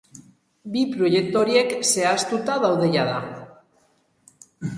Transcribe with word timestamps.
Bi 0.75 0.85
proiektu 0.93 1.37
horiek 1.41 1.75
zehaztuta 1.89 2.57
daude 2.65 2.89
jada. 2.97 3.21